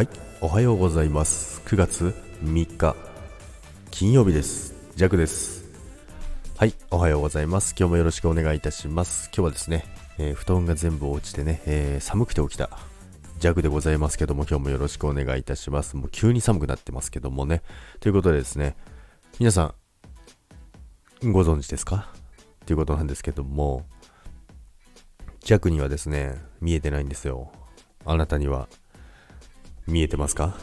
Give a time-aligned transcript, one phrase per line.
[0.00, 0.08] はい、
[0.40, 1.60] おはようございます。
[1.66, 2.96] 9月3日、
[3.90, 4.74] 金曜日です。
[4.96, 5.66] ジャクです。
[6.56, 7.74] はい、おはようございます。
[7.78, 9.26] 今日もよろしくお願いいたします。
[9.26, 9.84] 今日はですね、
[10.16, 12.70] えー布団が全部落ちてね、えー寒くて起きた。
[13.40, 15.98] ジャクでございますけども、今日もよろしくお願いいたします。
[15.98, 17.60] もう急に寒くなってますけどもね。
[18.00, 18.76] ということでですね、
[19.38, 19.74] 皆さ
[21.22, 22.08] ん、ご存知ですか？
[22.64, 23.84] ということなんですけども、
[25.40, 27.52] ジャクにはですね、見えてないんですよ。
[28.06, 28.66] あなたには
[29.86, 30.56] 見えてますか？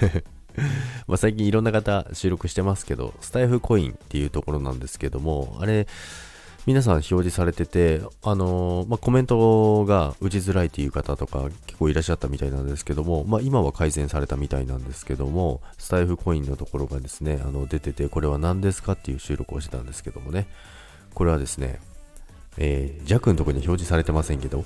[1.06, 5.86] ま最近いろんな方収録してますけど、スタイフコインっていうところなんですけども、あれ、
[6.66, 20.48] 皆さん表示されてて、あのーまあ、コメントが打ちづらいっていう方とか結構いらっしゃったみたいなんですけども、まあ、今は改善されたみたいなんですけども、スタイフコインのところがですね、あの出てて、これは何ですかっていう収録をしてたんですけどもね、
[21.14, 21.80] これはですね、
[22.58, 24.64] えー、弱のところに表示されてませんけど、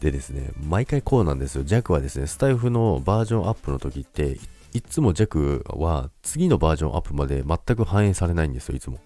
[0.00, 1.64] でですね、毎回こうなんですよ。
[1.64, 4.38] 弱はですね、スタイフのバージョンアップの時って、
[4.72, 8.98] いつも弱は次のバージョンアップまで全く反映されないんですよ、いつも。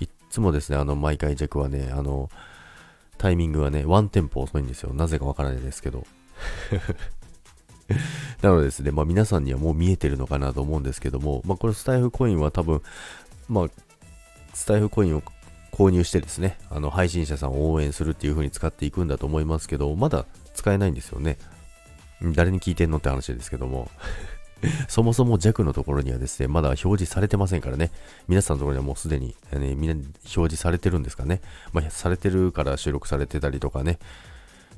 [0.00, 2.30] いつもですね、あの、毎回弱はね、あの、
[3.18, 4.94] タイミングはね、ワンテンポ遅いんですよ。
[4.94, 6.06] なぜかわからないですけど。
[8.40, 12.80] なのでですね、まあ皆さんにはもう見えてるのかなと思うんですけども、まあこれスタイフコインは多分、
[13.48, 13.68] まあ、
[14.54, 15.22] スタイフコインを
[15.72, 21.38] 購入してですね、あの配信者さんを応援するっていう風に使っていくんだと思いますけど、まだ使えないんですよね。
[22.22, 23.88] 誰に聞いてんのって話ですけども。
[24.88, 27.90] そもそも弱のところにはですね、まだ表示されてませんからね。
[28.28, 31.40] 皆さんのところにはもうすでに、ね、みんな表示されてるんですかね。
[31.72, 33.98] まあ、されてるから収録されてたりとかね、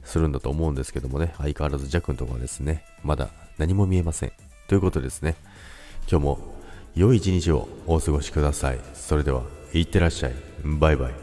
[0.05, 4.33] するんだと思うんですけどもね、相変わらず弱のところはですね、まだ何も見えません。
[4.69, 5.37] ということですね、
[6.09, 6.39] 今日も
[6.95, 8.79] 良い一日をお過ごしください。
[8.95, 9.43] それでは、
[9.81, 10.35] いってらっしゃい。
[10.65, 11.22] バイバイ。